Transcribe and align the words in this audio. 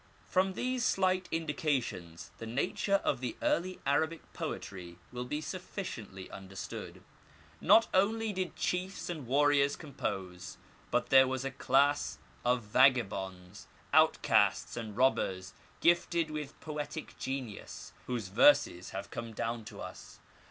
From 0.25 0.53
these 0.53 0.83
slight 0.83 1.29
indications, 1.31 2.31
the 2.39 2.47
nature 2.47 2.95
of 3.03 3.19
the 3.19 3.37
early 3.39 3.79
Arabic 3.85 4.33
poetry 4.33 4.97
will 5.11 5.25
be 5.25 5.41
sufficiently 5.41 6.27
understood^ 6.29 7.01
Not 7.61 7.87
only 7.93 8.33
did 8.33 8.55
chiefs 8.55 9.11
and 9.11 9.27
warriors 9.27 9.75
compose, 9.75 10.57
but 10.89 11.09
there 11.09 11.27
was 11.27 11.45
a 11.45 11.51
class 11.51 12.17
of 12.43 12.63
vagabonds, 12.63 13.67
outcasts, 13.93 14.75
and 14.75 14.97
robbers 14.97 15.53
gifted 15.81 16.31
with 16.31 16.59
poetic 16.61 17.15
genius, 17.19 17.93
whose 18.07 18.29
verses 18.29 18.89
have 18.89 19.11
come 19.11 19.33
down 19.35 19.63
to 19.65 19.81
us. 19.81 20.19